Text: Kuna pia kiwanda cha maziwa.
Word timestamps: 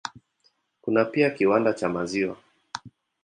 Kuna 0.81 1.05
pia 1.05 1.29
kiwanda 1.29 1.73
cha 1.73 1.89
maziwa. 1.89 2.37